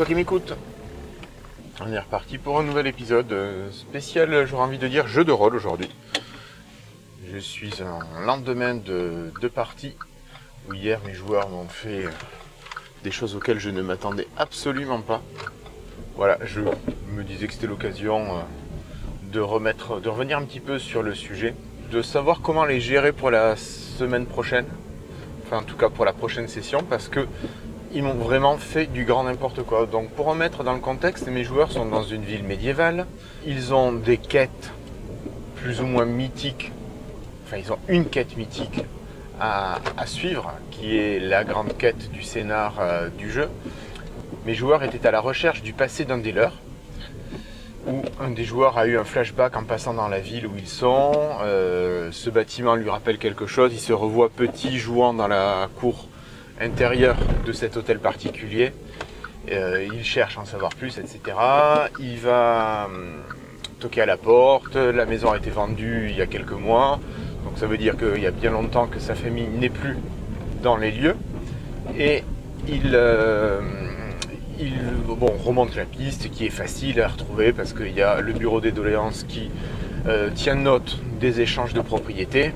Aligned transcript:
toi 0.00 0.06
qui 0.06 0.14
m'écoute. 0.14 0.54
On 1.78 1.92
est 1.92 1.98
reparti 1.98 2.38
pour 2.38 2.58
un 2.58 2.62
nouvel 2.62 2.86
épisode 2.86 3.30
euh, 3.32 3.70
spécial, 3.70 4.46
j'aurais 4.46 4.62
envie 4.62 4.78
de 4.78 4.88
dire, 4.88 5.06
jeu 5.06 5.26
de 5.26 5.32
rôle 5.32 5.54
aujourd'hui. 5.54 5.90
Je 7.30 7.36
suis 7.36 7.82
un 7.82 8.24
lendemain 8.24 8.74
de 8.74 9.30
deux 9.42 9.50
parties 9.50 9.94
où 10.66 10.72
hier 10.72 11.02
mes 11.06 11.12
joueurs 11.12 11.50
m'ont 11.50 11.68
fait 11.68 12.06
des 13.04 13.10
choses 13.10 13.36
auxquelles 13.36 13.58
je 13.58 13.68
ne 13.68 13.82
m'attendais 13.82 14.26
absolument 14.38 15.02
pas. 15.02 15.20
Voilà, 16.16 16.38
je 16.46 16.62
me 17.12 17.22
disais 17.22 17.46
que 17.46 17.52
c'était 17.52 17.66
l'occasion 17.66 18.38
euh, 18.38 18.40
de 19.30 19.40
remettre, 19.40 20.00
de 20.00 20.08
revenir 20.08 20.38
un 20.38 20.44
petit 20.44 20.60
peu 20.60 20.78
sur 20.78 21.02
le 21.02 21.14
sujet, 21.14 21.54
de 21.92 22.00
savoir 22.00 22.40
comment 22.40 22.64
les 22.64 22.80
gérer 22.80 23.12
pour 23.12 23.30
la 23.30 23.54
semaine 23.54 24.24
prochaine, 24.24 24.64
enfin 25.44 25.58
en 25.58 25.62
tout 25.62 25.76
cas 25.76 25.90
pour 25.90 26.06
la 26.06 26.14
prochaine 26.14 26.48
session, 26.48 26.82
parce 26.88 27.10
que 27.10 27.26
ils 27.92 28.02
m'ont 28.02 28.14
vraiment 28.14 28.56
fait 28.56 28.86
du 28.86 29.04
grand 29.04 29.24
n'importe 29.24 29.62
quoi. 29.62 29.86
Donc 29.86 30.10
pour 30.10 30.26
remettre 30.26 30.64
dans 30.64 30.74
le 30.74 30.80
contexte, 30.80 31.28
mes 31.28 31.44
joueurs 31.44 31.72
sont 31.72 31.86
dans 31.86 32.02
une 32.02 32.22
ville 32.22 32.44
médiévale, 32.44 33.06
ils 33.46 33.74
ont 33.74 33.92
des 33.92 34.16
quêtes 34.16 34.70
plus 35.56 35.80
ou 35.80 35.86
moins 35.86 36.04
mythiques, 36.04 36.72
enfin 37.44 37.56
ils 37.58 37.72
ont 37.72 37.78
une 37.88 38.06
quête 38.06 38.36
mythique 38.36 38.84
à, 39.40 39.78
suivre, 40.04 40.52
qui 40.70 40.98
est 40.98 41.18
la 41.18 41.44
grande 41.44 41.76
quête 41.78 42.10
du 42.10 42.22
scénar 42.22 42.74
euh, 42.78 43.08
du 43.08 43.30
jeu. 43.30 43.48
Mes 44.44 44.54
joueurs 44.54 44.82
étaient 44.82 45.06
à 45.06 45.10
la 45.10 45.20
recherche 45.20 45.62
du 45.62 45.72
passé 45.72 46.04
d'un 46.04 46.18
des 46.18 46.32
leurs, 46.32 46.58
où 47.86 48.02
un 48.20 48.30
des 48.30 48.44
joueurs 48.44 48.76
a 48.76 48.86
eu 48.86 48.98
un 48.98 49.04
flashback 49.04 49.56
en 49.56 49.64
passant 49.64 49.94
dans 49.94 50.08
la 50.08 50.20
ville 50.20 50.46
où 50.46 50.52
ils 50.58 50.68
sont. 50.68 51.12
Euh, 51.42 52.10
ce 52.12 52.28
bâtiment 52.28 52.74
lui 52.74 52.90
rappelle 52.90 53.16
quelque 53.16 53.46
chose, 53.46 53.72
il 53.72 53.80
se 53.80 53.94
revoit 53.94 54.28
petit 54.28 54.78
jouant 54.78 55.14
dans 55.14 55.28
la 55.28 55.68
cour 55.80 56.09
intérieur 56.60 57.16
de 57.46 57.52
cet 57.52 57.76
hôtel 57.76 57.98
particulier. 57.98 58.72
Euh, 59.50 59.86
il 59.92 60.04
cherche 60.04 60.36
à 60.38 60.42
en 60.42 60.44
savoir 60.44 60.70
plus, 60.74 60.98
etc. 60.98 61.20
Il 61.98 62.18
va 62.18 62.86
hum, 62.86 63.22
toquer 63.80 64.02
à 64.02 64.06
la 64.06 64.16
porte. 64.16 64.76
La 64.76 65.06
maison 65.06 65.32
a 65.32 65.38
été 65.38 65.50
vendue 65.50 66.08
il 66.10 66.16
y 66.16 66.22
a 66.22 66.26
quelques 66.26 66.52
mois. 66.52 67.00
Donc 67.44 67.58
ça 67.58 67.66
veut 67.66 67.78
dire 67.78 67.96
qu'il 67.96 68.22
y 68.22 68.26
a 68.26 68.30
bien 68.30 68.50
longtemps 68.50 68.86
que 68.86 69.00
sa 69.00 69.14
famille 69.14 69.48
n'est 69.48 69.70
plus 69.70 69.96
dans 70.62 70.76
les 70.76 70.90
lieux. 70.90 71.16
Et 71.98 72.22
il, 72.68 72.92
euh, 72.94 73.60
il 74.58 74.74
bon, 75.06 75.32
remonte 75.44 75.74
la 75.74 75.84
piste 75.84 76.30
qui 76.30 76.46
est 76.46 76.50
facile 76.50 77.00
à 77.00 77.08
retrouver 77.08 77.52
parce 77.52 77.72
qu'il 77.72 77.92
y 77.92 78.02
a 78.02 78.20
le 78.20 78.32
bureau 78.32 78.60
des 78.60 78.72
doléances 78.72 79.24
qui 79.24 79.50
euh, 80.06 80.30
tient 80.34 80.54
note 80.54 80.98
des 81.18 81.40
échanges 81.40 81.72
de 81.72 81.80
propriétés. 81.80 82.52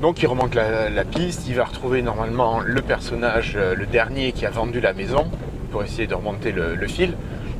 Donc 0.00 0.22
il 0.22 0.26
remonte 0.28 0.54
la, 0.54 1.04
piste, 1.04 1.46
il 1.46 1.56
va 1.56 1.64
retrouver 1.64 2.00
normalement 2.00 2.60
le 2.60 2.80
personnage, 2.80 3.52
euh, 3.56 3.74
le 3.74 3.84
dernier 3.84 4.32
qui 4.32 4.46
a 4.46 4.50
vendu 4.50 4.80
la 4.80 4.94
maison, 4.94 5.26
pour 5.70 5.82
essayer 5.82 6.06
de 6.06 6.14
remonter 6.14 6.52
le, 6.52 6.86
fil, 6.86 7.14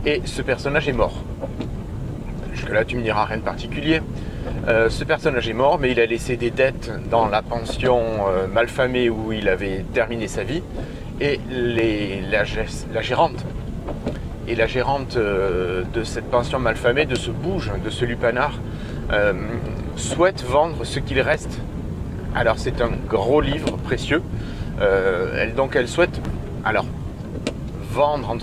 et 0.06 0.22
ce 0.24 0.41
personnage 0.41 0.88
est 0.88 0.94
mort. 0.94 1.22
Jusque-là, 2.55 2.86
tu 2.86 2.96
me 2.96 3.02
diras 3.02 3.27
rien 3.27 3.36
de 3.36 3.42
particulier. 3.42 4.00
Euh, 4.68 4.88
ce 4.88 5.05
personnage 5.05 5.50
est 5.50 5.55
mort, 5.55 5.78
mais 5.78 5.92
il 5.92 6.00
a 6.00 6.06
laissé 6.06 6.38
des 6.38 6.50
dettes 6.50 6.91
dans 7.11 7.28
la 7.28 7.42
pension 7.42 8.00
euh, 8.00 8.46
malfamée 8.46 9.11
où 9.11 9.33
il 9.33 9.46
avait 9.46 9.84
terminé 9.92 10.27
sa 10.27 10.42
vie, 10.42 10.62
et 11.20 11.38
la, 11.51 12.45
gérante 13.02 13.45
et 14.48 14.55
la 14.55 14.67
gérante 14.67 15.18
de 15.18 16.05
cette 16.05 16.30
pension 16.30 16.58
malfamée, 16.58 17.05
de 17.05 17.17
ce 17.17 17.30
bouge, 17.30 17.70
de 17.84 17.90
ce 17.90 18.07
lupanar, 18.07 18.58
souhaite 19.96 20.42
vendre 20.42 20.84
ce 20.84 20.98
qu'il 20.98 21.20
reste 21.20 21.61
alors 22.35 22.58
c'est 22.58 22.80
un 22.80 22.91
gros 23.08 23.41
livre 23.41 23.77
précieux. 23.79 24.23
Euh, 24.80 25.52
donc 25.55 25.77
elle 25.77 25.89
souhaite 25.89 26.20
alors 26.64 26.86
vendre 27.92 28.36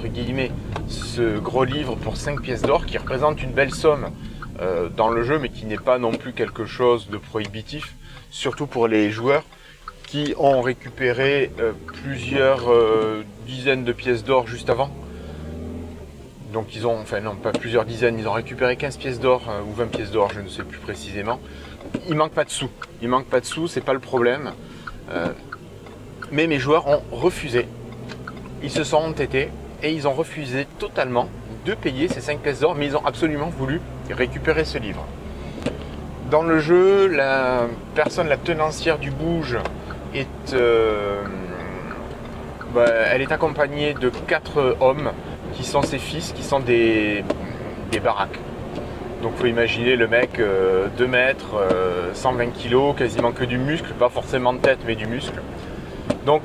ce 0.87 1.39
gros 1.39 1.63
livre 1.63 1.95
pour 1.95 2.17
5 2.17 2.41
pièces 2.41 2.61
d'or 2.61 2.85
qui 2.85 2.97
représente 2.97 3.41
une 3.41 3.51
belle 3.51 3.73
somme 3.73 4.09
euh, 4.61 4.89
dans 4.89 5.09
le 5.09 5.23
jeu 5.23 5.39
mais 5.39 5.49
qui 5.49 5.65
n'est 5.65 5.77
pas 5.77 5.99
non 5.99 6.11
plus 6.11 6.33
quelque 6.33 6.65
chose 6.65 7.09
de 7.09 7.17
prohibitif, 7.17 7.95
surtout 8.29 8.67
pour 8.67 8.87
les 8.87 9.09
joueurs 9.09 9.43
qui 10.05 10.33
ont 10.37 10.61
récupéré 10.61 11.51
euh, 11.59 11.71
plusieurs 11.85 12.71
dizaines 13.45 13.83
de 13.83 13.93
pièces 13.93 14.23
d'or 14.23 14.47
juste 14.47 14.69
avant. 14.69 14.91
Donc 16.57 16.75
ils 16.75 16.87
ont, 16.87 16.99
enfin 16.99 17.19
non 17.19 17.35
pas 17.35 17.51
plusieurs 17.51 17.85
dizaines, 17.85 18.17
ils 18.17 18.27
ont 18.27 18.33
récupéré 18.33 18.77
15 18.77 18.97
pièces 18.97 19.19
d'or 19.19 19.43
ou 19.69 19.73
20 19.75 19.91
pièces 19.91 20.09
d'or, 20.09 20.31
je 20.33 20.41
ne 20.41 20.49
sais 20.49 20.63
plus 20.63 20.79
précisément 20.79 21.39
il 22.07 22.15
manque 22.15 22.31
pas 22.31 22.43
de 22.43 22.49
sous. 22.49 22.69
Il 23.01 23.09
manque 23.09 23.25
pas 23.25 23.39
de 23.39 23.45
sous, 23.45 23.67
c'est 23.67 23.81
pas 23.81 23.93
le 23.93 23.99
problème. 23.99 24.51
Euh, 25.11 25.27
mais 26.31 26.47
mes 26.47 26.59
joueurs 26.59 26.87
ont 26.87 27.01
refusé. 27.11 27.67
Ils 28.63 28.71
se 28.71 28.83
sont 28.83 28.97
entêtés 28.97 29.49
et 29.83 29.91
ils 29.91 30.07
ont 30.07 30.13
refusé 30.13 30.67
totalement 30.79 31.29
de 31.65 31.73
payer 31.73 32.07
ces 32.07 32.21
5 32.21 32.39
pièces 32.39 32.61
d'or, 32.61 32.75
mais 32.75 32.87
ils 32.87 32.97
ont 32.97 33.05
absolument 33.05 33.49
voulu 33.49 33.81
récupérer 34.09 34.65
ce 34.65 34.77
livre. 34.77 35.05
Dans 36.31 36.41
le 36.41 36.59
jeu, 36.59 37.07
la 37.07 37.67
personne, 37.95 38.27
la 38.27 38.37
tenancière 38.37 38.97
du 38.97 39.11
bouge, 39.11 39.57
est, 40.13 40.53
euh, 40.53 41.23
bah, 42.73 42.85
elle 43.11 43.21
est 43.21 43.31
accompagnée 43.31 43.93
de 43.93 44.09
quatre 44.09 44.75
hommes 44.79 45.11
qui 45.57 45.63
sont 45.65 45.81
ses 45.81 45.97
fils, 45.97 46.31
qui 46.33 46.43
sont 46.43 46.59
des, 46.59 47.23
des 47.91 47.99
baraques. 47.99 48.39
Donc 49.23 49.35
faut 49.35 49.47
imaginer 49.47 49.95
le 49.95 50.07
mec 50.07 50.37
2 50.37 50.43
euh, 50.43 51.07
mètres, 51.07 51.57
120 52.13 52.43
euh, 52.43 52.47
kg, 52.47 52.95
quasiment 52.95 53.31
que 53.31 53.43
du 53.43 53.57
muscle, 53.57 53.91
pas 53.93 54.09
forcément 54.09 54.53
de 54.53 54.59
tête 54.59 54.79
mais 54.85 54.95
du 54.95 55.07
muscle. 55.07 55.41
Donc 56.25 56.43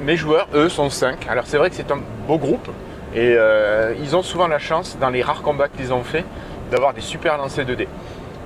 mes 0.00 0.16
joueurs, 0.16 0.46
eux, 0.54 0.68
sont 0.68 0.90
5. 0.90 1.26
Alors 1.28 1.46
c'est 1.46 1.56
vrai 1.56 1.70
que 1.70 1.76
c'est 1.76 1.90
un 1.90 1.98
beau 2.28 2.38
groupe 2.38 2.68
et 3.14 3.34
euh, 3.36 3.94
ils 4.00 4.14
ont 4.14 4.22
souvent 4.22 4.46
la 4.46 4.58
chance, 4.58 4.96
dans 5.00 5.10
les 5.10 5.22
rares 5.22 5.42
combats 5.42 5.68
qu'ils 5.68 5.92
ont 5.92 6.04
fait, 6.04 6.24
d'avoir 6.70 6.94
des 6.94 7.00
super 7.00 7.36
lancers 7.36 7.66
de 7.66 7.74
dés. 7.74 7.88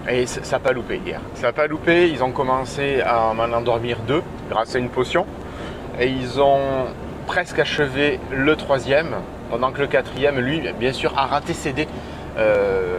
Et 0.09 0.25
ça 0.27 0.41
n'a 0.53 0.59
pas 0.59 0.73
loupé 0.73 1.01
hier. 1.05 1.21
Ça 1.35 1.49
n'a 1.49 1.53
pas 1.53 1.67
loupé, 1.67 2.09
ils 2.09 2.23
ont 2.23 2.31
commencé 2.31 3.03
à 3.03 3.35
m'en 3.35 3.55
endormir 3.55 3.99
deux 4.07 4.23
grâce 4.49 4.75
à 4.75 4.79
une 4.79 4.89
potion. 4.89 5.27
Et 6.01 6.07
ils 6.07 6.41
ont 6.41 6.87
presque 7.29 7.59
achevé 7.61 8.19
le 8.33 8.57
troisième, 8.57 9.15
pendant 9.51 9.71
que 9.71 9.81
le 9.81 9.87
quatrième, 9.87 10.41
lui, 10.41 10.61
bien 10.81 10.93
sûr, 10.93 11.13
a 11.17 11.27
raté 11.27 11.53
ses 11.53 11.73
dés. 11.73 11.87
Euh, 12.39 12.97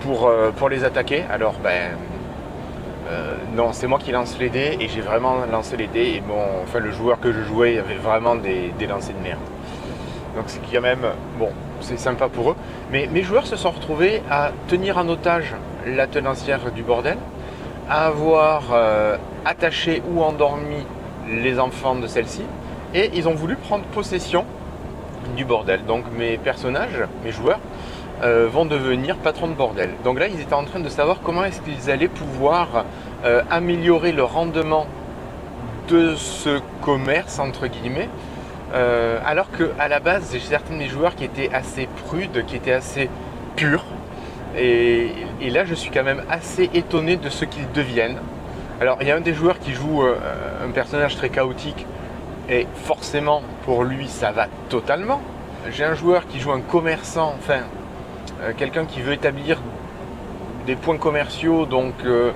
pour, 0.00 0.26
euh, 0.26 0.50
pour 0.50 0.68
les 0.68 0.84
attaquer. 0.84 1.24
Alors, 1.30 1.54
ben, 1.62 1.96
euh, 3.08 3.34
non, 3.54 3.72
c'est 3.72 3.86
moi 3.86 3.98
qui 3.98 4.12
lance 4.12 4.36
les 4.38 4.50
dés 4.50 4.76
et 4.80 4.88
j'ai 4.88 5.00
vraiment 5.00 5.36
lancé 5.50 5.76
les 5.76 5.86
dés. 5.86 6.16
Et 6.16 6.20
bon, 6.20 6.42
enfin, 6.62 6.80
le 6.80 6.90
joueur 6.92 7.18
que 7.18 7.32
je 7.32 7.42
jouais 7.42 7.78
avait 7.78 7.94
vraiment 7.94 8.36
des, 8.36 8.72
des 8.78 8.86
lancers 8.86 9.14
de 9.16 9.22
merde. 9.22 9.40
Donc, 10.36 10.44
c'est 10.48 10.60
quand 10.70 10.82
même, 10.82 11.06
bon, 11.38 11.48
c'est 11.80 11.98
sympa 11.98 12.28
pour 12.28 12.50
eux. 12.50 12.56
Mais 12.92 13.08
mes 13.10 13.22
joueurs 13.22 13.46
se 13.46 13.56
sont 13.56 13.70
retrouvés 13.70 14.22
à 14.30 14.50
tenir 14.68 14.98
en 14.98 15.08
otage 15.08 15.54
la 15.86 16.06
tenancière 16.06 16.70
du 16.72 16.82
bordel, 16.82 17.16
à 17.88 18.06
avoir 18.06 18.64
attaché 19.44 20.02
ou 20.12 20.22
endormi 20.22 20.84
les 21.28 21.58
enfants 21.58 21.94
de 21.94 22.06
celle-ci, 22.06 22.42
et 22.96 23.10
ils 23.14 23.28
ont 23.28 23.34
voulu 23.34 23.56
prendre 23.56 23.84
possession 23.84 24.44
du 25.36 25.44
bordel. 25.44 25.84
Donc 25.84 26.04
mes 26.16 26.38
personnages, 26.38 27.04
mes 27.22 27.30
joueurs, 27.30 27.60
euh, 28.22 28.48
vont 28.50 28.64
devenir 28.64 29.16
patrons 29.16 29.48
de 29.48 29.52
bordel. 29.52 29.90
Donc 30.02 30.18
là, 30.18 30.26
ils 30.28 30.40
étaient 30.40 30.54
en 30.54 30.64
train 30.64 30.80
de 30.80 30.88
savoir 30.88 31.20
comment 31.22 31.44
est-ce 31.44 31.60
qu'ils 31.60 31.90
allaient 31.90 32.08
pouvoir 32.08 32.86
euh, 33.24 33.42
améliorer 33.50 34.12
le 34.12 34.24
rendement 34.24 34.86
de 35.88 36.14
ce 36.16 36.60
commerce, 36.80 37.38
entre 37.38 37.66
guillemets, 37.66 38.08
euh, 38.74 39.18
alors 39.24 39.48
qu'à 39.50 39.88
la 39.88 40.00
base, 40.00 40.30
j'ai 40.32 40.40
certains 40.40 40.72
de 40.72 40.78
mes 40.78 40.88
joueurs 40.88 41.14
qui 41.14 41.24
étaient 41.24 41.50
assez 41.52 41.88
prudes, 42.06 42.44
qui 42.46 42.56
étaient 42.56 42.72
assez 42.72 43.10
purs. 43.54 43.84
Et, 44.58 45.12
là, 45.50 45.66
je 45.66 45.74
suis 45.74 45.90
quand 45.90 46.02
même 46.02 46.22
assez 46.30 46.70
étonné 46.72 47.16
de 47.16 47.28
ce 47.28 47.44
qu'ils 47.44 47.70
deviennent. 47.74 48.16
Alors, 48.80 48.96
il 49.02 49.06
y 49.06 49.10
a 49.10 49.16
un 49.16 49.20
des 49.20 49.34
joueurs 49.34 49.58
qui 49.58 49.74
joue 49.74 50.02
un 50.02 50.70
personnage 50.70 51.14
très 51.16 51.28
chaotique, 51.28 51.86
et 52.48 52.66
forcément, 52.74 53.42
pour 53.64 53.84
lui, 53.84 54.08
ça 54.08 54.30
va 54.30 54.46
totalement. 54.68 55.20
J'ai 55.70 55.84
un 55.84 55.94
joueur 55.94 56.26
qui 56.26 56.38
joue 56.38 56.52
un 56.52 56.60
commerçant, 56.60 57.34
enfin, 57.36 57.62
euh, 58.42 58.52
quelqu'un 58.56 58.84
qui 58.84 59.00
veut 59.00 59.12
établir 59.12 59.58
des 60.66 60.76
points 60.76 60.98
commerciaux, 60.98 61.66
donc 61.66 61.94
euh, 62.04 62.30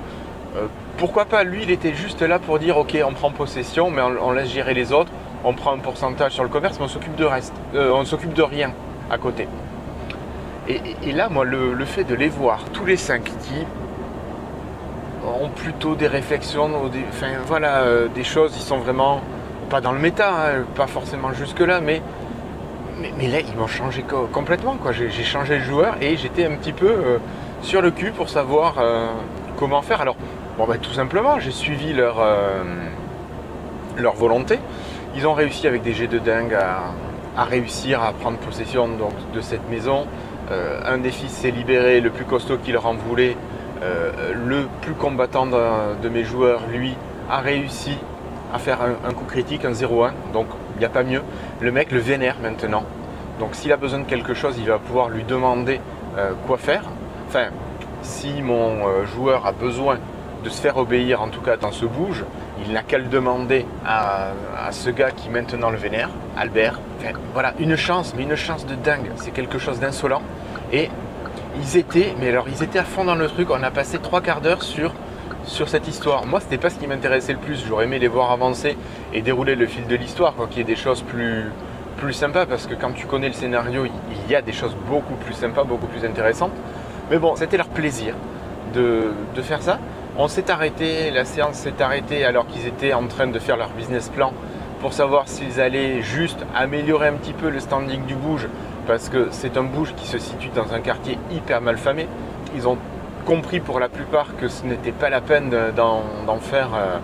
euh, 0.57 0.67
pourquoi 0.97 1.27
pas 1.27 1.45
Lui, 1.45 1.63
il 1.63 1.71
était 1.71 1.95
juste 1.95 2.23
là 2.23 2.39
pour 2.39 2.59
dire 2.59 2.77
ok, 2.77 2.97
on 3.07 3.13
prend 3.13 3.31
possession, 3.31 3.91
mais 3.91 4.03
on, 4.03 4.33
laisse 4.33 4.49
gérer 4.49 4.75
les 4.75 4.93
autres, 4.93 5.13
on 5.45 5.55
prend 5.55 5.75
un 5.75 5.79
pourcentage 5.79 6.33
sur 6.33 6.43
le 6.43 6.49
commerce, 6.49 6.79
mais 6.79 6.87
on 6.87 6.89
s'occupe 6.89 7.15
de 7.15 7.25
reste, 7.25 7.55
on 7.75 8.05
s'occupe 8.05 8.33
de 8.33 8.43
rien 8.43 8.73
à 9.11 9.19
côté. 9.19 9.47
Et, 10.69 11.13
là, 11.13 11.29
moi, 11.29 11.45
le, 11.45 11.85
fait 11.85 12.05
de 12.05 12.15
les 12.15 12.29
voir 12.29 12.61
tous 12.73 12.85
les 12.85 12.97
cinq 12.97 13.25
qui 13.25 13.67
ont 15.27 15.49
plutôt 15.49 15.97
des 15.97 16.07
réflexions, 16.07 16.71
enfin 17.09 17.27
voilà, 17.47 18.07
des 18.15 18.23
choses, 18.23 18.53
ils 18.57 18.63
sont 18.63 18.79
vraiment 18.79 19.21
pas 19.71 19.81
dans 19.81 19.93
le 19.93 20.01
méta, 20.01 20.31
hein, 20.31 20.65
pas 20.75 20.89
forcément 20.89 21.33
jusque 21.33 21.61
là, 21.61 21.81
mais 21.81 22.03
mais, 23.17 23.29
là, 23.29 23.39
ils 23.41 23.57
m'ont 23.57 23.67
changé 23.67 24.05
complètement. 24.33 24.77
J'ai, 24.93 25.25
changé 25.25 25.59
le 25.59 25.65
joueur 25.65 25.97
et 26.03 26.17
j'étais 26.17 26.45
un 26.45 26.57
petit 26.57 26.73
peu 26.73 26.89
euh, 26.89 27.19
sur 27.63 27.81
le 27.81 27.91
cul 27.91 28.11
pour 28.11 28.29
savoir 28.29 28.75
euh, 28.79 29.07
comment 29.57 29.81
faire. 29.83 30.01
Alors, 30.01 30.17
bon, 30.59 30.67
bah, 30.67 30.77
tout 30.77 30.93
simplement, 30.93 31.41
j'ai 31.41 31.51
suivi 31.51 31.93
leur, 31.93 32.21
euh, 32.21 32.63
leur 33.97 34.15
volonté. 34.15 34.59
Ils 35.17 35.27
ont 35.27 35.33
réussi 35.33 35.67
avec 35.67 35.83
des 35.83 35.95
jets 35.95 36.09
de 36.09 36.19
dingue 36.19 36.55
à, 36.55 37.45
réussir 37.45 38.03
à 38.03 38.13
prendre 38.13 38.37
possession 38.37 38.87
donc, 38.87 39.15
de 39.33 39.41
cette 39.41 39.69
maison. 39.71 40.07
Un 40.85 40.99
des 40.99 41.11
fils 41.11 41.31
s'est 41.31 41.53
libéré, 41.53 42.01
le 42.01 42.11
plus 42.11 42.25
costaud 42.25 42.59
qui 42.59 42.73
leur 42.73 42.85
en 42.87 42.95
voulait. 42.95 43.37
Le 43.81 44.67
plus 44.83 44.93
combattant 44.93 45.47
de, 45.47 46.09
mes 46.11 46.25
joueurs, 46.25 46.61
lui, 46.71 46.95
a 47.31 47.39
réussi 47.39 47.97
à 48.53 48.59
faire 48.59 48.79
un, 48.83 49.13
coup 49.13 49.25
critique, 49.25 49.65
un 49.65 49.73
0-1. 49.73 50.11
Donc 50.33 50.47
il 50.77 50.79
n'y 50.79 50.85
a 50.85 50.89
pas 50.89 51.03
mieux. 51.03 51.23
Le 51.61 51.73
mec 51.73 51.93
le 51.93 52.01
vénère 52.01 52.37
maintenant. 52.43 52.85
Donc 53.39 53.55
s'il 53.55 53.73
a 53.73 53.77
besoin 53.77 54.01
de 54.01 54.05
quelque 54.05 54.35
chose, 54.35 54.57
il 54.59 54.67
va 54.67 54.79
pouvoir 54.79 55.09
lui 55.09 55.25
demander 55.25 55.81
euh, 56.19 56.33
quoi 56.47 56.59
faire. 56.59 56.83
Enfin, 57.29 57.47
si 58.03 58.43
mon 58.43 59.05
joueur 59.07 59.47
a 59.47 59.53
besoin 59.53 59.99
de 60.43 60.49
se 60.49 60.61
faire 60.61 60.77
obéir, 60.77 61.21
en 61.23 61.29
tout 61.29 61.41
cas 61.41 61.57
dans 61.57 61.73
ce 61.73 61.85
bouge, 61.85 62.25
il 62.67 62.73
n'a 62.73 62.83
qu'à 62.83 62.99
le 62.99 63.05
demander 63.05 63.67
à, 63.87 64.33
ce 64.71 64.91
gars 64.91 65.11
qui 65.11 65.29
maintenant 65.31 65.71
le 65.71 65.77
vénère, 65.77 66.11
Albert. 66.37 66.81
voilà, 67.33 67.55
une 67.59 67.77
chance, 67.77 68.15
mais 68.17 68.23
une 68.23 68.37
chance 68.37 68.67
de 68.67 68.75
dingue. 68.75 69.11
C'est 69.17 69.31
quelque 69.31 69.59
chose 69.59 69.81
d'insolent. 69.81 70.23
Et 70.73 70.91
ils 71.57 71.77
étaient, 71.77 72.15
mais 72.19 72.29
alors 72.29 72.47
ils 72.49 72.63
étaient 72.63 72.79
à 72.79 72.85
fond 72.85 73.05
dans 73.05 73.15
le 73.15 73.29
truc. 73.29 73.51
On 73.51 73.63
a 73.63 73.71
passé 73.71 73.99
trois 73.99 74.21
quarts 74.21 74.41
d'heure 74.41 74.63
sur, 74.63 74.93
sur 75.45 75.69
cette 75.69 75.89
histoire. 75.89 76.27
Moi, 76.27 76.41
c'était 76.41 76.59
pas 76.59 76.71
ce 76.71 76.79
qui 76.79 76.87
m'intéressait 76.87 77.33
le 77.33 77.39
plus. 77.39 77.65
J'aurais 77.67 77.85
aimé 77.85 77.99
les 77.99 78.09
voir 78.09 78.31
avancer 78.31 78.77
et 79.13 79.23
dérouler 79.23 79.55
le 79.55 79.67
fil 79.67 79.87
de 79.87 79.97
l'histoire, 79.97 80.35
quoi, 80.35 80.47
qu'il 80.47 80.59
y 80.59 80.61
ait 80.61 80.65
des 80.65 80.77
choses 80.77 81.03
plus, 81.03 81.45
plus 81.97 82.13
sympas, 82.13 82.47
parce 82.47 82.67
que 82.67 82.75
quand 82.75 82.93
tu 82.93 83.07
connais 83.07 83.29
le 83.29 83.35
scénario, 83.35 83.87
il 83.87 84.31
y 84.31 84.35
a 84.35 84.43
des 84.43 84.53
choses 84.53 84.77
beaucoup 84.89 85.15
plus 85.15 85.35
sympas, 85.35 85.65
beaucoup 85.65 85.87
plus 85.87 86.05
intéressantes. 86.05 86.53
Mais 87.11 87.19
bon, 87.19 87.35
c'était 87.37 87.57
leur 87.57 87.69
plaisir 87.69 88.15
de, 88.73 89.13
faire 89.43 89.63
ça. 89.63 89.79
On 90.17 90.29
s'est 90.29 90.51
arrêté, 90.51 91.11
la 91.11 91.25
séance 91.25 91.55
s'est 91.55 91.81
arrêtée 91.81 92.25
alors 92.25 92.47
qu'ils 92.47 92.67
étaient 92.67 92.93
en 92.93 93.07
train 93.07 93.27
de 93.27 93.39
faire 93.39 93.57
leur 93.57 93.71
business 93.71 94.09
plan 94.09 94.33
pour 94.81 94.93
savoir 94.93 95.29
s'ils 95.29 95.61
allaient 95.61 96.03
juste 96.03 96.39
améliorer 96.55 97.09
un 97.09 97.15
petit 97.15 97.33
peu 97.33 97.49
le 97.49 97.61
standing 97.61 98.05
du 98.07 98.15
bouge 98.15 98.49
parce 98.87 99.09
que 99.09 99.29
c'est 99.31 99.57
un 99.57 99.63
bouge 99.63 99.95
qui 99.97 100.07
se 100.07 100.19
situe 100.19 100.51
dans 100.55 100.73
un 100.73 100.81
quartier 100.81 101.19
hyper 101.33 101.61
mal 101.61 101.79
famé. 101.79 102.07
Ils 102.55 102.69
ont 102.69 102.79
compris 103.25 103.61
pour 103.61 103.81
la 103.81 103.89
plupart 103.89 104.37
que 104.37 104.49
ce 104.49 104.65
n'était 104.65 104.93
pas 104.93 105.11
la 105.11 105.21
peine 105.21 105.51
d'en 105.77 106.03
faire 106.41 106.71
euh, 106.75 106.99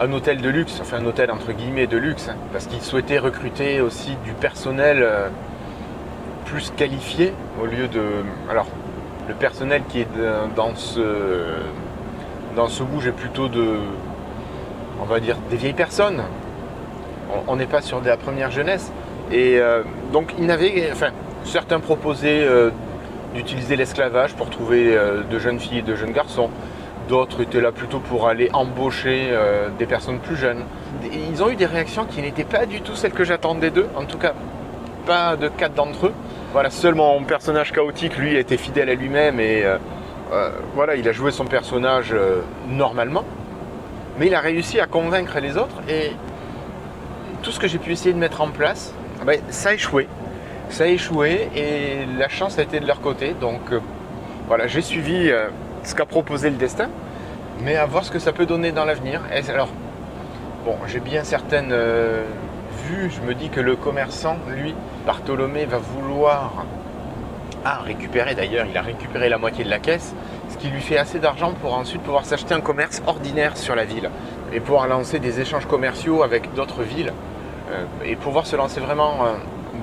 un 0.00 0.12
hôtel 0.12 0.40
de 0.40 0.48
luxe, 0.48 0.78
enfin 0.80 0.98
un 0.98 1.06
hôtel 1.06 1.30
entre 1.30 1.52
guillemets 1.52 1.86
de 1.86 1.96
luxe, 1.96 2.28
hein, 2.28 2.36
parce 2.52 2.66
qu'ils 2.66 2.82
souhaitaient 2.82 3.18
recruter 3.18 3.80
aussi 3.80 4.16
du 4.24 4.32
personnel 4.32 4.98
euh, 5.02 5.28
plus 6.46 6.72
qualifié 6.76 7.32
au 7.62 7.66
lieu 7.66 7.88
de... 7.88 8.02
Alors, 8.50 8.66
le 9.28 9.34
personnel 9.34 9.82
qui 9.88 10.00
est 10.00 10.08
dans 10.54 10.74
ce 10.74 11.00
dans 12.54 12.68
ce 12.68 12.82
bouge 12.82 13.06
est 13.06 13.12
plutôt 13.12 13.48
de, 13.48 13.78
on 15.00 15.04
va 15.04 15.20
dire, 15.20 15.36
des 15.50 15.56
vieilles 15.56 15.72
personnes. 15.72 16.22
On 17.48 17.56
n'est 17.56 17.66
pas 17.66 17.80
sur 17.80 18.00
de 18.00 18.06
la 18.06 18.16
première 18.16 18.50
jeunesse. 18.50 18.92
Et 19.32 19.58
euh, 19.58 19.82
donc, 20.12 20.34
il 20.38 20.46
n'avait, 20.46 20.90
enfin, 20.92 21.08
certains 21.44 21.80
proposaient 21.80 22.46
d'utiliser 23.34 23.76
l'esclavage 23.76 24.34
pour 24.34 24.50
trouver 24.50 24.96
euh, 24.96 25.22
de 25.22 25.38
jeunes 25.38 25.58
filles 25.58 25.78
et 25.78 25.82
de 25.82 25.94
jeunes 25.94 26.12
garçons. 26.12 26.50
D'autres 27.08 27.42
étaient 27.42 27.60
là 27.60 27.72
plutôt 27.72 27.98
pour 27.98 28.28
aller 28.28 28.48
embaucher 28.54 29.28
des 29.78 29.84
personnes 29.84 30.20
plus 30.20 30.36
jeunes. 30.36 30.64
ils 31.12 31.42
ont 31.42 31.50
eu 31.50 31.54
des 31.54 31.66
réactions 31.66 32.06
qui 32.06 32.22
n'étaient 32.22 32.44
pas 32.44 32.64
du 32.64 32.80
tout 32.80 32.94
celles 32.96 33.12
que 33.12 33.24
j'attendais 33.24 33.70
d'eux. 33.70 33.88
En 33.94 34.06
tout 34.06 34.16
cas, 34.16 34.32
pas 35.04 35.36
de 35.36 35.48
quatre 35.48 35.74
d'entre 35.74 36.06
eux. 36.06 36.14
Voilà, 36.54 36.70
seul 36.70 36.94
mon 36.94 37.22
personnage 37.24 37.72
chaotique, 37.72 38.16
lui, 38.16 38.36
était 38.36 38.56
fidèle 38.56 38.88
à 38.88 38.94
lui-même 38.94 39.38
et 39.38 39.66
euh, 40.32 40.50
voilà, 40.74 40.96
il 40.96 41.08
a 41.08 41.12
joué 41.12 41.30
son 41.30 41.44
personnage 41.44 42.12
euh, 42.12 42.40
normalement, 42.68 43.24
mais 44.18 44.26
il 44.26 44.34
a 44.34 44.40
réussi 44.40 44.80
à 44.80 44.86
convaincre 44.86 45.38
les 45.38 45.56
autres 45.56 45.82
et 45.88 46.12
tout 47.42 47.50
ce 47.50 47.60
que 47.60 47.68
j'ai 47.68 47.78
pu 47.78 47.92
essayer 47.92 48.12
de 48.12 48.18
mettre 48.18 48.40
en 48.40 48.48
place, 48.48 48.94
ah 49.20 49.24
ben, 49.24 49.40
ça 49.50 49.70
a 49.70 49.74
échoué. 49.74 50.08
Ça 50.74 50.84
a 50.84 50.86
échoué 50.88 51.50
et 51.54 52.04
la 52.18 52.28
chance 52.28 52.58
a 52.58 52.62
été 52.62 52.80
de 52.80 52.86
leur 52.88 53.00
côté. 53.00 53.32
Donc 53.40 53.60
euh, 53.70 53.78
voilà, 54.48 54.66
j'ai 54.66 54.82
suivi 54.82 55.30
ce 55.84 55.94
qu'a 55.94 56.04
proposé 56.04 56.50
le 56.50 56.56
destin, 56.56 56.88
mais 57.62 57.76
à 57.76 57.86
voir 57.86 58.04
ce 58.04 58.10
que 58.10 58.18
ça 58.18 58.32
peut 58.32 58.44
donner 58.44 58.72
dans 58.72 58.84
l'avenir. 58.84 59.20
Alors, 59.48 59.68
bon, 60.64 60.74
j'ai 60.88 60.98
bien 60.98 61.22
certaines 61.22 61.72
vues, 62.88 63.08
je 63.08 63.20
me 63.24 63.34
dis 63.34 63.50
que 63.50 63.60
le 63.60 63.76
commerçant, 63.76 64.36
lui, 64.48 64.74
Bartholomé, 65.06 65.64
va 65.64 65.78
vouloir 65.78 66.64
a 67.64 67.78
récupéré 67.78 68.34
d'ailleurs, 68.34 68.66
il 68.68 68.76
a 68.76 68.82
récupéré 68.82 69.28
la 69.28 69.38
moitié 69.38 69.64
de 69.64 69.70
la 69.70 69.78
caisse, 69.78 70.12
ce 70.50 70.56
qui 70.56 70.68
lui 70.68 70.80
fait 70.80 70.98
assez 70.98 71.20
d'argent 71.20 71.54
pour 71.62 71.74
ensuite 71.74 72.02
pouvoir 72.02 72.24
s'acheter 72.26 72.52
un 72.52 72.60
commerce 72.60 73.00
ordinaire 73.06 73.56
sur 73.56 73.76
la 73.76 73.84
ville 73.84 74.10
et 74.52 74.58
pouvoir 74.58 74.88
lancer 74.88 75.20
des 75.20 75.40
échanges 75.40 75.66
commerciaux 75.66 76.24
avec 76.24 76.52
d'autres 76.54 76.82
villes 76.82 77.12
euh, 77.70 77.84
et 78.04 78.16
pouvoir 78.16 78.46
se 78.46 78.56
lancer 78.56 78.80
vraiment 78.80 79.24
euh, 79.24 79.32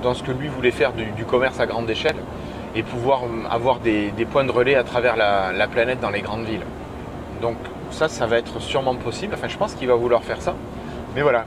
dans 0.02 0.14
ce 0.14 0.22
que 0.22 0.32
lui 0.32 0.48
voulait 0.48 0.70
faire 0.70 0.92
du, 0.92 1.24
commerce 1.24 1.60
à 1.60 1.66
grande 1.66 1.88
échelle 1.88 2.16
et 2.74 2.82
pouvoir 2.82 3.24
euh, 3.24 3.48
avoir 3.50 3.78
des, 3.80 4.12
points 4.30 4.44
de 4.44 4.52
relais 4.52 4.74
à 4.74 4.84
travers 4.84 5.16
la, 5.16 5.66
planète 5.68 6.00
dans 6.00 6.10
les 6.10 6.20
grandes 6.20 6.44
villes. 6.44 6.66
Donc 7.40 7.56
ça, 7.90 8.08
ça 8.08 8.26
va 8.26 8.38
être 8.38 8.60
sûrement 8.60 8.94
possible. 8.94 9.34
Enfin, 9.34 9.48
je 9.48 9.56
pense 9.56 9.74
qu'il 9.74 9.88
va 9.88 9.94
vouloir 9.94 10.22
faire 10.22 10.40
ça. 10.40 10.54
Mais 11.14 11.22
voilà, 11.22 11.44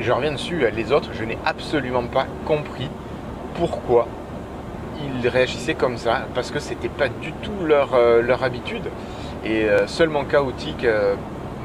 je 0.00 0.12
reviens 0.12 0.32
dessus. 0.32 0.64
Les 0.74 0.92
autres, 0.92 1.10
je 1.12 1.24
n'ai 1.24 1.38
absolument 1.44 2.04
pas 2.04 2.26
compris 2.46 2.88
pourquoi 3.54 4.06
ils 5.02 5.28
réagissaient 5.28 5.74
comme 5.74 5.96
ça 5.96 6.22
parce 6.34 6.50
que 6.50 6.60
c'était 6.60 6.88
pas 6.88 7.08
du 7.08 7.32
tout 7.32 7.64
leur, 7.64 7.94
euh, 7.94 8.22
habitude 8.42 8.84
et 9.44 9.64
euh, 9.64 9.86
seulement 9.86 10.24
chaotique 10.24 10.84
euh, 10.84 11.14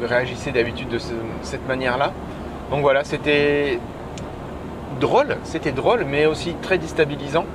réagissait 0.01 0.51
d'habitude 0.51 0.89
de 0.89 1.00
cette 1.42 1.68
manière-là. 1.68 2.12
Donc 2.72 2.81
voilà, 2.81 3.04
c'était 3.04 3.80
drôle, 5.00 5.38
c'était 5.44 5.71
drôle, 5.71 6.06
mais 6.06 6.25
aussi 6.25 6.56
très 6.62 6.77
déstabilisant. 6.77 7.45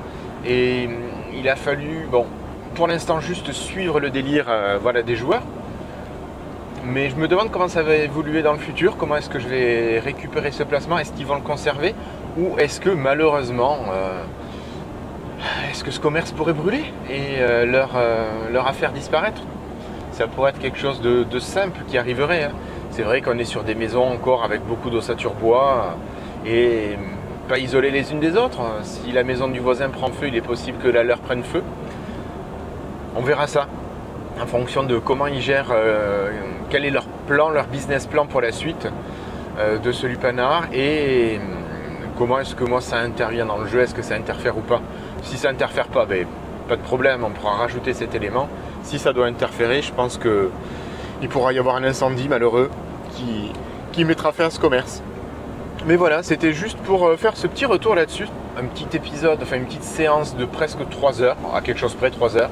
Et 0.47 0.87
mm, 0.87 0.93
il 1.35 1.49
a 1.49 1.57
fallu, 1.57 2.07
bon, 2.11 2.27
pour 2.75 2.87
l'instant 2.87 3.21
juste 3.21 3.53
suivre 3.53 4.01
le 4.01 4.11
délire 4.11 4.47
voilà, 4.81 5.03
des 5.03 5.17
joueurs. 5.17 5.43
Mais 6.85 7.11
je 7.11 7.17
me 7.17 7.29
demande 7.29 7.51
comment 7.51 7.69
ça 7.69 7.83
va 7.83 7.95
évoluer 7.95 8.43
dans 8.43 8.53
le 8.53 8.59
futur, 8.59 8.97
comment 8.97 9.17
est-ce 9.17 9.29
que 9.29 9.39
je 9.39 9.49
vais 9.49 9.99
récupérer 9.99 10.51
ce 10.51 10.63
placement, 10.63 10.99
est-ce 10.99 11.13
qu'ils 11.13 11.27
vont 11.27 11.35
le 11.35 11.43
conserver, 11.43 11.95
ou 12.39 12.59
est-ce 12.59 12.81
que 12.81 12.89
malheureusement 12.89 13.79
est-ce 15.71 15.85
que 15.85 15.91
ce 15.91 16.01
commerce 16.01 16.33
pourrait 16.33 16.53
brûler 16.53 16.85
et 17.09 17.39
euh, 17.39 17.65
leur, 17.65 17.93
euh, 17.97 18.61
affaire 18.65 18.93
disparaître? 18.93 19.41
Ça 20.13 20.27
pourrait 20.27 20.51
être 20.51 20.59
quelque 20.59 20.79
chose 20.79 21.01
de, 21.01 21.39
simple 21.39 21.81
qui 21.89 21.97
arriverait. 21.97 22.45
Hein. 22.45 22.53
C'est 22.91 23.03
vrai 23.03 23.23
qu'on 23.23 23.39
est 23.39 23.45
sur 23.45 23.63
des 23.63 23.75
maisons 23.75 24.05
encore 24.05 24.45
avec 24.45 24.63
beaucoup 24.67 24.91
d'ossature 24.91 25.33
bois 25.35 25.97
pas 27.51 27.59
isolées 27.59 27.91
les 27.91 28.13
unes 28.13 28.21
des 28.21 28.37
autres. 28.37 28.61
Si 28.85 29.11
la 29.11 29.25
maison 29.25 29.49
du 29.49 29.59
voisin 29.59 29.89
prend 29.89 30.13
feu, 30.13 30.29
il 30.29 30.37
est 30.37 30.41
possible 30.41 30.79
que 30.79 30.87
la 30.87 31.03
leur 31.03 31.19
prenne 31.19 31.43
feu. 31.43 31.65
On 33.17 33.23
verra 33.23 33.49
ça 33.49 33.67
en 34.41 34.47
fonction 34.47 34.85
de 34.85 34.99
comment 34.99 35.27
ils 35.27 35.41
gèrent, 35.41 35.73
euh, 35.73 36.31
quel 36.71 36.85
est 36.85 36.91
leur 36.91 37.07
plan, 37.27 37.51
leur 37.51 37.67
business 37.67 38.07
plan 38.07 38.27
pour 38.27 38.41
la 38.41 38.53
suite 38.53 38.87
de 39.85 39.93
ce 39.93 40.07
lupanar 40.07 40.69
et 40.73 41.39
comment 42.17 42.39
est-ce 42.39 42.55
que 42.55 42.65
moi 42.65 42.81
ça 42.81 42.99
intervient 42.99 43.45
dans 43.45 43.59
le 43.59 43.67
jeu, 43.67 43.81
est-ce 43.81 43.95
que 43.95 44.01
ça 44.01 44.15
interfère 44.15 44.57
ou 44.57 44.63
pas. 44.63 44.81
Si 45.23 45.37
ça 45.37 45.51
interfère 45.51 45.89
pas, 45.89 46.07
ben, 46.07 46.27
pas 46.69 46.77
de 46.77 46.83
problème, 46.83 47.25
on 47.25 47.31
pourra 47.31 47.57
rajouter 47.57 47.93
cet 47.93 48.15
élément. 48.15 48.49
Si 48.85 48.99
ça 48.99 49.13
doit 49.13 49.27
interférer, 49.27 49.83
je 49.83 49.93
pense 49.93 50.19
qu'il 50.19 51.29
pourra 51.29 51.53
y 51.53 51.59
avoir 51.59 51.75
un 51.77 51.85
incendie 51.85 52.29
malheureux 52.29 52.71
qui 53.93 54.05
mettra 54.05 54.33
fin 54.33 54.45
à 54.45 54.51
ce 54.51 54.61
commerce. 54.61 55.03
Mais 55.87 55.97
voilà, 55.97 56.23
c'était 56.23 56.53
juste 56.53 56.77
pour 56.79 57.07
euh, 57.07 57.17
faire 57.17 57.39
ce 57.39 57.47
petit 57.47 57.65
retour 57.65 57.95
là-dessus. 57.95 58.27
Un 58.59 58.65
petit 58.65 58.95
épisode, 58.95 59.39
enfin 59.43 59.57
une 59.57 59.65
petite 59.65 59.83
séance 59.83 60.37
de 60.37 60.45
presque 60.45 60.87
3 60.91 61.23
heures, 61.23 61.37
à 61.55 61.63
quelque 61.63 61.79
chose 61.79 61.95
près 61.95 62.11
3 62.11 62.37
heures. 62.37 62.51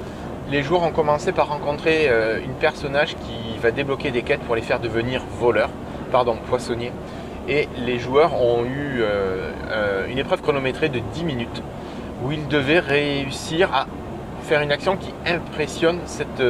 Les 0.50 0.62
joueurs 0.62 0.82
ont 0.82 0.92
commencé 0.92 1.32
par 1.32 1.48
rencontrer 1.48 2.06
euh, 2.08 2.38
une 2.42 2.54
personnage 2.54 3.16
qui 3.16 3.58
va 3.58 3.70
débloquer 3.70 4.12
des 4.12 4.22
quêtes 4.22 4.40
pour 4.40 4.54
les 4.54 4.62
faire 4.62 4.80
devenir 4.80 5.22
voleurs, 5.38 5.68
pardon, 6.10 6.38
poissonniers. 6.48 6.92
Et 7.48 7.68
les 7.84 7.98
joueurs 7.98 8.40
ont 8.40 8.64
eu 8.64 9.00
euh, 9.02 10.06
une 10.08 10.16
épreuve 10.16 10.40
chronométrée 10.40 10.88
de 10.88 11.00
10 11.12 11.24
minutes 11.24 11.62
où 12.24 12.32
ils 12.32 12.48
devaient 12.48 12.80
réussir 12.80 13.68
à 13.74 13.86
faire 14.42 14.62
une 14.62 14.72
action 14.72 14.96
qui 14.96 15.12
impressionne 15.26 15.98
cette, 16.06 16.42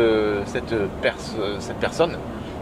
cette 0.47 1.77
personne. 1.81 2.17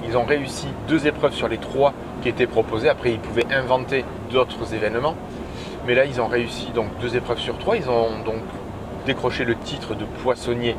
Ils 0.08 0.16
ont 0.16 0.24
réussi 0.24 0.68
deux 0.88 1.06
épreuves 1.06 1.34
sur 1.34 1.48
les 1.48 1.58
trois 1.58 1.92
qui 2.26 2.30
étaient 2.30 2.48
proposées. 2.48 2.88
Après, 2.88 3.12
ils 3.12 3.20
pouvaient 3.20 3.46
inventer 3.52 4.04
d'autres 4.32 4.74
événements. 4.74 5.14
Mais 5.86 5.94
là, 5.94 6.06
ils 6.06 6.20
ont 6.20 6.26
réussi 6.26 6.72
donc 6.74 6.88
deux 7.00 7.14
épreuves 7.14 7.38
sur 7.38 7.56
trois. 7.56 7.76
Ils 7.76 7.88
ont 7.88 8.18
donc 8.24 8.42
décroché 9.06 9.44
le 9.44 9.54
titre 9.54 9.94
de 9.94 10.04
poissonnier, 10.24 10.74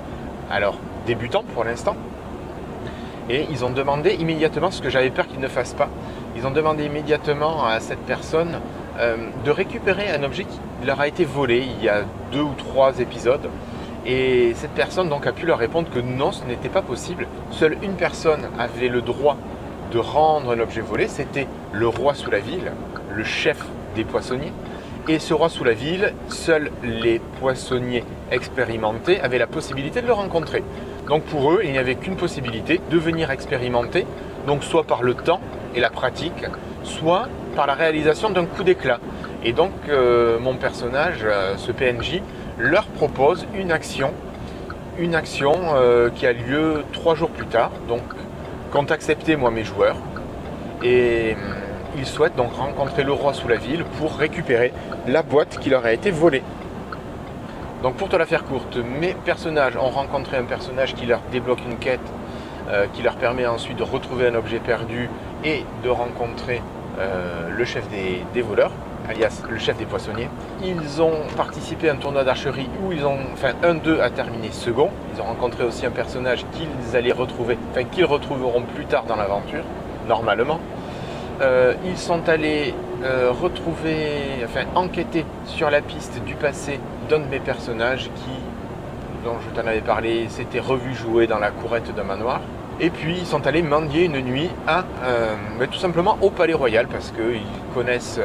alors 0.52 0.76
débutant 1.06 1.46
pour 1.54 1.64
l'instant. 1.64 1.96
Et 3.30 3.46
ils 3.50 3.64
ont 3.64 3.70
demandé 3.70 4.16
immédiatement, 4.16 4.72
ce 4.72 4.82
que 4.82 4.90
j'avais 4.90 5.10
peur 5.10 5.26
qu'ils 5.26 5.40
ne 5.40 5.48
fassent 5.48 5.74
pas, 5.74 5.88
ils 6.36 6.46
ont 6.46 6.52
demandé 6.52 6.84
immédiatement 6.84 7.66
à 7.66 7.80
cette 7.80 8.06
personne 8.06 8.60
euh, 9.00 9.16
de 9.46 9.52
récupérer 9.52 10.12
un 10.12 10.24
objet 10.24 10.44
qui 10.44 10.60
leur 10.86 11.00
a 11.00 11.08
été 11.08 11.24
volé 11.24 11.66
il 11.66 11.82
y 11.82 11.88
a 11.88 12.02
deux 12.34 12.42
ou 12.42 12.56
trois 12.58 13.00
épisodes. 13.00 13.50
Et 14.06 14.52
cette 14.56 14.72
personne 14.72 15.08
donc 15.08 15.26
a 15.26 15.32
pu 15.32 15.46
leur 15.46 15.60
répondre 15.60 15.90
que 15.90 16.00
non, 16.00 16.34
ce 16.34 16.44
n'était 16.44 16.68
pas 16.68 16.82
possible. 16.82 17.26
Seule 17.52 17.78
une 17.82 17.94
personne 17.94 18.50
avait 18.60 18.90
le 18.90 19.02
droit 19.02 19.38
de 19.92 20.00
rendre 20.00 20.52
un 20.52 20.60
objet 20.60 20.82
volé, 20.82 21.08
c'était 21.08 21.48
le 21.74 21.88
roi 21.88 22.14
sous 22.14 22.32
la 22.32 22.40
ville, 22.40 22.72
le 23.16 23.24
chef 23.24 23.64
des 23.96 24.04
poissonniers. 24.04 24.54
Et 25.08 25.20
ce 25.20 25.34
roi 25.34 25.48
sous 25.48 25.64
la 25.64 25.74
ville, 25.74 26.14
seuls 26.28 26.70
les 26.84 27.20
poissonniers 27.40 28.04
expérimentés 28.30 29.22
avaient 29.22 29.38
la 29.38 29.48
possibilité 29.48 30.02
de 30.02 30.08
le 30.08 30.14
rencontrer. 30.14 30.64
Donc 31.08 31.24
pour 31.24 31.54
eux, 31.54 31.62
il 31.64 31.72
n'y 31.72 31.78
avait 31.78 31.96
qu'une 31.96 32.18
possibilité, 32.18 32.82
de 32.92 32.98
venir 32.98 33.32
expérimenter, 33.32 34.06
donc 34.46 34.64
soit 34.64 34.84
par 34.84 35.04
le 35.04 35.14
temps 35.14 35.40
et 35.76 35.80
la 35.80 35.90
pratique, 35.90 36.46
soit 36.84 37.30
par 37.56 37.68
la 37.68 37.74
réalisation 37.74 38.30
d'un 38.30 38.46
coup 38.46 38.64
d'éclat. 38.64 39.00
Et 39.44 39.54
donc 39.54 39.72
euh, 39.88 40.40
mon 40.40 40.56
personnage, 40.56 41.20
euh, 41.24 41.56
ce 41.56 41.72
PNJ, 41.72 42.22
leur 42.58 42.86
propose 42.88 43.48
une 43.56 43.72
action, 43.72 44.12
une 45.00 45.16
action 45.16 45.54
euh, 45.76 46.10
qui 46.10 46.26
a 46.28 46.34
lieu 46.34 46.84
trois 46.92 47.16
jours 47.16 47.30
plus 47.30 47.46
tard. 47.46 47.72
Donc 47.88 48.04
accepté 48.86 49.36
moi 49.36 49.52
mes 49.52 49.64
joueurs, 49.64 49.98
et 50.84 51.36
ils 51.98 52.06
souhaitent 52.06 52.36
donc 52.36 52.54
rencontrer 52.54 53.04
le 53.04 53.12
roi 53.12 53.34
sous 53.34 53.48
la 53.48 53.56
ville 53.56 53.84
pour 53.98 54.16
récupérer 54.16 54.72
la 55.08 55.24
boîte 55.24 55.60
qui 55.60 55.70
leur 55.70 55.86
a 55.86 55.94
été 55.94 56.12
volée. 56.12 56.44
Donc 57.84 57.96
pour 57.96 58.10
te 58.10 58.16
la 58.16 58.26
faire 58.26 58.44
courte, 58.44 58.78
mes 58.78 59.14
personnages 59.14 59.76
ont 59.78 59.90
rencontré 59.90 60.38
un 60.38 60.44
personnage 60.44 60.96
qui 60.96 61.06
leur 61.06 61.22
débloque 61.32 61.60
une 61.68 61.78
quête, 61.78 62.00
euh, 62.70 62.86
qui 62.94 63.02
leur 63.02 63.16
permet 63.16 63.46
ensuite 63.46 63.78
de 63.78 63.84
retrouver 63.84 64.28
un 64.28 64.36
objet 64.36 64.60
perdu 64.60 65.10
et 65.44 65.64
de 65.84 65.90
rencontrer 65.90 66.62
euh, 67.00 67.50
le 67.50 67.66
chef 67.66 67.88
des, 67.90 68.42
voleurs, 68.42 68.72
alias 69.10 69.44
le 69.50 69.58
chef 69.58 69.78
des 69.78 69.86
poissonniers. 69.86 70.30
Ils 70.64 71.02
ont 71.02 71.28
participé 71.36 71.90
à 71.90 71.94
un 71.94 71.96
tournoi 71.96 72.24
d'archerie 72.24 72.70
où 72.84 72.92
ils 72.92 73.06
ont, 73.06 73.20
enfin 73.34 73.54
un 73.64 73.76
d'eux 73.76 74.02
a 74.02 74.10
terminé 74.10 74.50
second. 74.52 74.90
Ils 75.14 75.22
ont 75.22 75.26
rencontré 75.26 75.64
aussi 75.64 75.86
un 75.86 75.92
personnage 75.92 76.46
qu'ils 76.52 76.96
allaient 76.96 77.12
retrouver, 77.12 77.58
enfin 77.72 77.84
qu'ils 77.84 78.06
retrouveront 78.06 78.64
plus 78.76 78.86
tard 78.86 79.04
dans 79.06 79.16
l'aventure, 79.16 79.64
normalement. 80.08 80.60
Euh, 81.42 81.74
ils 81.86 81.98
sont 81.98 82.28
allés 82.28 82.74
euh, 83.04 83.32
retrouver, 83.32 84.44
enfin 84.44 84.66
enquêter 84.76 85.24
sur 85.46 85.70
la 85.70 85.82
piste 85.82 86.20
du 86.26 86.34
passé 86.34 86.80
d'un 87.10 87.20
de 87.20 87.26
mes 87.26 87.40
personnages 87.40 88.06
qui, 88.16 89.24
dont 89.24 89.36
je 89.40 89.60
t'en 89.60 89.68
avais 89.68 89.82
parlé, 89.82 90.28
s'était 90.30 90.60
revu 90.60 90.96
jouer 90.96 91.28
dans 91.28 91.40
la 91.40 91.52
courette 91.52 91.94
d'un 91.94 92.04
manoir. 92.04 92.42
Et 92.80 92.90
puis 92.90 93.18
ils 93.18 93.26
sont 93.26 93.48
allés 93.48 93.64
mendier 93.64 94.06
une 94.06 94.20
nuit 94.22 94.50
à, 94.68 94.86
euh, 95.04 95.36
tout 95.72 95.80
simplement 95.80 96.18
au 96.22 96.30
Palais 96.30 96.54
Royal 96.54 96.88
parce 96.88 97.12
qu'ils 97.12 97.42
connaissent 97.74 98.20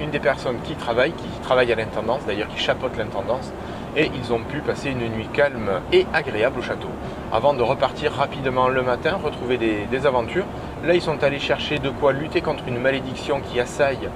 une 0.00 0.10
des 0.10 0.18
personnes 0.18 0.58
qui 0.64 0.74
travaille, 0.74 1.12
qui 1.12 1.28
travaille 1.42 1.70
à 1.72 1.76
l'intendance, 1.76 2.22
d'ailleurs 2.26 2.48
qui 2.48 2.58
chapeaute 2.58 2.96
l'intendance, 2.96 3.52
et 3.96 4.10
ils 4.14 4.32
ont 4.32 4.40
pu 4.40 4.60
passer 4.60 4.90
une 4.90 5.08
nuit 5.08 5.28
calme 5.32 5.68
et 5.92 6.06
agréable 6.14 6.60
au 6.60 6.62
château 6.62 6.88
avant 7.32 7.52
de 7.52 7.62
repartir 7.62 8.12
rapidement 8.12 8.68
le 8.68 8.82
matin, 8.82 9.18
retrouver 9.22 9.58
des 9.58 10.06
aventures 10.06 10.46
Là, 10.84 10.94
ils 10.94 11.02
sont 11.02 11.24
allés 11.24 11.40
chercher 11.40 11.78
de 11.80 11.90
quoi 11.90 12.12
lutter 12.12 12.40
contre 12.40 12.68
une 12.68 12.78
malédiction 12.78 13.40
qui 13.40 13.58
assaille 13.58 14.08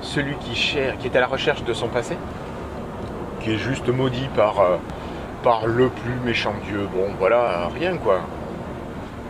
celui 0.00 0.34
qui, 0.36 0.54
qui 0.54 1.06
est 1.06 1.16
à 1.16 1.20
la 1.20 1.26
recherche 1.26 1.62
de 1.62 1.72
son 1.72 1.86
passé, 1.86 2.16
qui 3.40 3.52
est 3.52 3.58
juste 3.58 3.88
maudit 3.88 4.28
par, 4.34 4.60
euh, 4.60 4.76
par 5.44 5.66
le 5.66 5.88
plus 5.88 6.16
méchant 6.24 6.54
dieu. 6.68 6.88
Bon, 6.92 7.06
voilà, 7.18 7.68
rien 7.72 7.96
quoi. 7.98 8.20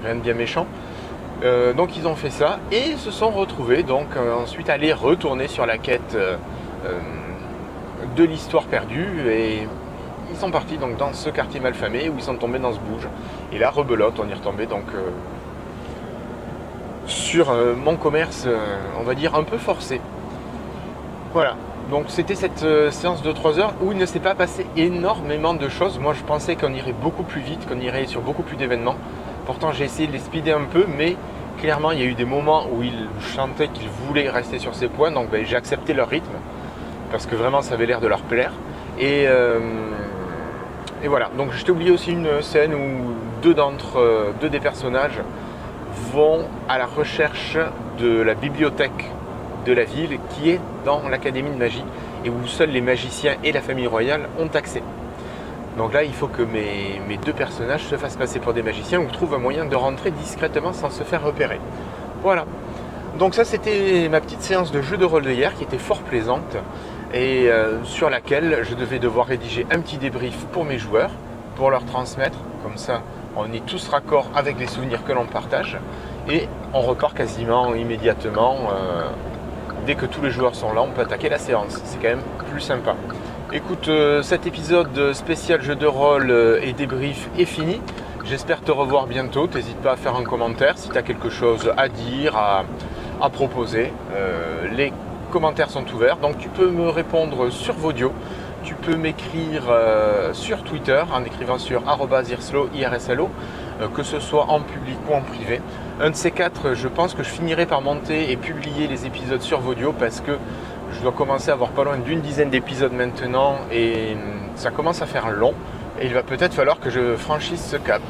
Rien 0.04 0.14
de 0.14 0.20
bien 0.20 0.34
méchant. 0.34 0.66
Euh, 1.44 1.72
donc 1.72 1.96
ils 1.96 2.06
ont 2.06 2.16
fait 2.16 2.30
ça 2.30 2.58
et 2.72 2.96
se 2.96 3.12
sont 3.12 3.30
retrouvés 3.30 3.84
donc 3.84 4.08
euh, 4.16 4.34
ensuite 4.34 4.68
aller 4.70 4.92
retourner 4.92 5.46
sur 5.46 5.66
la 5.66 5.78
quête 5.78 6.16
de 8.16 8.24
l'histoire 8.24 8.64
perdue 8.64 9.28
et 9.28 9.68
ils 10.30 10.36
sont 10.36 10.50
partis 10.50 10.78
donc 10.78 10.96
dans 10.96 11.12
ce 11.12 11.30
quartier 11.30 11.60
malfamé 11.60 12.08
où 12.08 12.14
ils 12.16 12.24
sont 12.24 12.36
tombés 12.36 12.58
dans 12.58 12.72
ce 12.72 12.78
bouge. 12.78 13.08
Et 13.52 13.58
là, 13.58 13.70
rebelote, 13.70 14.18
on 14.18 14.28
y 14.28 14.32
est 14.32 14.34
retombé 14.34 14.66
donc 14.66 14.84
sur 17.08 17.50
euh, 17.50 17.74
mon 17.74 17.96
commerce, 17.96 18.44
euh, 18.46 18.58
on 19.00 19.02
va 19.02 19.14
dire, 19.14 19.34
un 19.34 19.42
peu 19.42 19.58
forcé. 19.58 20.00
Voilà. 21.32 21.56
Donc 21.90 22.04
c'était 22.08 22.34
cette 22.34 22.62
euh, 22.64 22.90
séance 22.90 23.22
de 23.22 23.32
3 23.32 23.58
heures 23.58 23.72
où 23.80 23.92
il 23.92 23.98
ne 23.98 24.04
s'est 24.04 24.20
pas 24.20 24.34
passé 24.34 24.66
énormément 24.76 25.54
de 25.54 25.68
choses. 25.68 25.98
Moi 25.98 26.12
je 26.12 26.22
pensais 26.22 26.54
qu'on 26.54 26.74
irait 26.74 26.92
beaucoup 26.92 27.22
plus 27.22 27.40
vite, 27.40 27.66
qu'on 27.66 27.80
irait 27.80 28.06
sur 28.06 28.20
beaucoup 28.20 28.42
plus 28.42 28.56
d'événements. 28.56 28.96
Pourtant 29.48 29.72
j'ai 29.72 29.84
essayé 29.84 30.06
de 30.06 30.12
les 30.12 30.18
speeder 30.18 30.56
un 30.56 30.66
peu, 30.70 30.84
mais 30.86 31.16
clairement 31.58 31.90
il 31.90 31.98
y 31.98 32.02
a 32.02 32.04
eu 32.04 32.12
des 32.12 32.26
moments 32.26 32.66
où 32.70 32.82
ils 32.82 33.08
chantaient 33.34 33.68
qu'ils 33.68 33.88
voulaient 33.88 34.28
rester 34.28 34.58
sur 34.58 34.74
ces 34.74 34.88
points. 34.88 35.10
Donc 35.10 35.30
ben, 35.30 35.44
j'ai 35.44 35.56
accepté 35.56 35.94
leur 35.94 36.08
rythme 36.08 36.36
parce 37.10 37.24
que 37.24 37.34
vraiment 37.34 37.62
ça 37.62 37.72
avait 37.74 37.86
l'air 37.86 38.00
de 38.00 38.08
leur 38.08 38.20
plaire. 38.20 38.52
Et, 39.00 39.24
et 41.02 41.08
voilà. 41.08 41.30
Donc 41.38 41.52
je 41.52 41.64
t'ai 41.64 41.70
oublié 41.70 41.90
aussi 41.90 42.12
une 42.12 42.42
scène 42.42 42.74
où 42.74 43.54
d'entre 43.54 44.34
deux 44.42 44.50
des 44.50 44.60
personnages 44.60 45.18
vont 46.12 46.44
à 46.68 46.76
la 46.76 46.84
recherche 46.84 47.56
de 47.98 48.20
la 48.20 48.34
bibliothèque 48.34 49.10
de 49.64 49.72
la 49.72 49.84
ville 49.84 50.18
qui 50.30 50.50
est 50.50 50.60
dans 50.84 51.08
l'Académie 51.08 51.50
de 51.50 51.56
magie 51.56 51.84
et 52.24 52.28
où 52.28 52.46
seuls 52.46 52.70
les 52.70 52.82
magiciens 52.82 53.36
et 53.42 53.52
la 53.52 53.62
famille 53.62 53.86
royale 53.86 54.28
ont 54.38 54.50
accès. 54.54 54.82
Donc 55.78 55.92
là, 55.94 56.02
il 56.02 56.12
faut 56.12 56.26
que 56.26 56.42
mes, 56.42 57.00
deux 57.24 57.32
personnages 57.32 57.84
se 57.84 57.96
fassent 57.96 58.16
passer 58.16 58.40
pour 58.40 58.52
des 58.52 58.62
magiciens 58.62 59.00
ou 59.00 59.06
trouvent 59.06 59.34
un 59.34 59.38
moyen 59.38 59.64
de 59.64 59.76
rentrer 59.76 60.10
discrètement 60.10 60.72
sans 60.72 60.90
se 60.90 61.04
faire 61.04 61.22
repérer. 61.22 61.60
Voilà. 62.22 62.44
Donc 63.18 63.34
ça, 63.34 63.44
c'était 63.44 64.08
ma 64.10 64.20
petite 64.20 64.42
séance 64.42 64.72
de 64.72 64.82
jeu 64.82 64.96
de 64.96 65.04
rôle 65.04 65.22
d'hier 65.22 65.54
qui 65.54 65.62
était 65.62 65.78
fort 65.78 66.00
plaisante 66.00 66.56
et 67.14 67.48
euh, 67.48 67.82
sur 67.84 68.10
laquelle 68.10 68.58
je 68.68 68.74
devais 68.74 68.98
devoir 68.98 69.26
rédiger 69.26 69.66
un 69.70 69.80
petit 69.80 69.98
débrief 69.98 70.46
pour 70.52 70.64
mes 70.64 70.78
joueurs, 70.78 71.10
pour 71.56 71.70
leur 71.70 71.84
transmettre, 71.84 72.38
comme 72.62 72.76
ça 72.76 73.00
on 73.36 73.52
est 73.52 73.64
tous 73.64 73.88
raccord 73.88 74.26
avec 74.34 74.58
les 74.58 74.66
souvenirs 74.66 75.04
que 75.04 75.12
l'on 75.12 75.26
partage 75.26 75.78
et 76.28 76.48
on 76.74 76.80
repart 76.80 77.16
quasiment 77.16 77.74
immédiatement. 77.74 78.56
Euh, 78.72 79.08
dès 79.86 79.94
que 79.94 80.06
tous 80.06 80.22
les 80.22 80.30
joueurs 80.30 80.54
sont 80.54 80.72
là, 80.72 80.82
on 80.82 80.90
peut 80.90 81.02
attaquer 81.02 81.28
la 81.28 81.38
séance. 81.38 81.80
C'est 81.84 81.98
quand 82.02 82.08
même 82.08 82.22
plus 82.50 82.60
sympa. 82.60 82.96
Écoute, 83.50 83.88
euh, 83.88 84.20
cet 84.20 84.46
épisode 84.46 85.14
spécial 85.14 85.62
jeu 85.62 85.74
de 85.74 85.86
rôle 85.86 86.30
euh, 86.30 86.60
et 86.62 86.74
débrief 86.74 87.30
est 87.38 87.46
fini. 87.46 87.80
J'espère 88.26 88.60
te 88.60 88.70
revoir 88.70 89.06
bientôt. 89.06 89.48
N'hésite 89.48 89.78
pas 89.78 89.92
à 89.92 89.96
faire 89.96 90.16
un 90.16 90.22
commentaire 90.22 90.76
si 90.76 90.90
tu 90.90 90.98
as 90.98 91.02
quelque 91.02 91.30
chose 91.30 91.72
à 91.78 91.88
dire, 91.88 92.36
à, 92.36 93.30
proposer. 93.30 93.90
les 94.76 94.92
commentaires 95.32 95.70
sont 95.70 95.84
ouverts, 95.94 96.18
donc 96.18 96.38
tu 96.38 96.50
peux 96.50 96.70
me 96.70 96.90
répondre 96.90 97.50
sur 97.50 97.74
Vodio 97.74 98.12
tu 98.64 98.74
peux 98.74 98.96
m'écrire 98.96 99.64
euh, 99.70 100.32
sur 100.34 100.62
Twitter 100.62 101.02
en 101.12 101.24
écrivant 101.24 101.58
sur 101.58 101.82
irslo, 102.28 102.68
IRSLO, 102.74 103.30
euh, 103.80 103.88
que 103.88 104.02
ce 104.02 104.20
soit 104.20 104.46
en 104.50 104.60
public 104.60 104.98
ou 105.08 105.14
en 105.14 105.20
privé. 105.20 105.60
Un 106.00 106.10
de 106.10 106.14
ces 106.14 106.30
quatre, 106.30 106.74
je 106.74 106.88
pense 106.88 107.14
que 107.14 107.22
je 107.22 107.28
finirai 107.28 107.66
par 107.66 107.80
monter 107.80 108.30
et 108.30 108.36
publier 108.36 108.86
les 108.86 109.06
épisodes 109.06 109.40
sur 109.40 109.60
Vodio 109.60 109.94
parce 109.98 110.20
que 110.20 110.32
je 110.98 111.02
dois 111.02 111.12
commencer 111.12 111.50
à 111.50 111.54
avoir 111.54 111.70
pas 111.70 111.84
loin 111.84 111.96
d'une 111.96 112.20
dizaine 112.20 112.50
d'épisodes 112.50 112.92
maintenant 112.92 113.58
et 113.72 114.16
ça 114.56 114.70
commence 114.70 115.00
à 115.00 115.06
faire 115.06 115.30
long 115.30 115.54
et 116.00 116.06
il 116.06 116.14
va 116.14 116.22
peut-être 116.22 116.54
falloir 116.54 116.80
que 116.80 116.90
je 116.90 117.16
franchisse 117.16 117.64
ce 117.64 117.76
cap. 117.76 118.02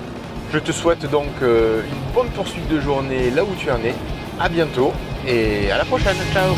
Je 0.53 0.59
te 0.59 0.73
souhaite 0.73 1.09
donc 1.11 1.27
euh, 1.43 1.83
une 1.83 2.15
bonne 2.15 2.31
poursuite 2.31 2.67
de 2.69 2.81
journée 2.81 3.31
là 3.31 3.45
où 3.45 3.55
tu 3.59 3.71
en 3.71 3.83
es. 3.85 3.95
À 4.41 4.49
bientôt 4.49 4.93
et 5.27 5.71
à 5.71 5.79
la 5.79 5.85
prochaine. 5.85 6.17
Ciao 6.33 6.55